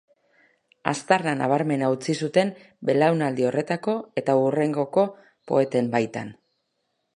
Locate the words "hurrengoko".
4.47-5.07